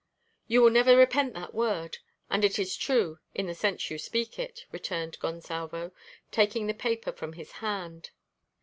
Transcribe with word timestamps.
"You 0.47 0.63
will 0.63 0.71
never 0.71 0.97
repent 0.97 1.35
that 1.35 1.53
word. 1.53 1.99
And 2.27 2.43
it 2.43 2.57
is 2.57 2.75
true 2.75 3.19
in 3.35 3.45
the 3.45 3.53
sense 3.53 3.91
you 3.91 3.99
speak 3.99 4.39
it," 4.39 4.65
returned 4.71 5.19
Gonsalvo, 5.19 5.91
taking 6.31 6.65
the 6.65 6.73
paper 6.73 7.11
from 7.11 7.33
his 7.33 7.51
hand. 7.61 8.09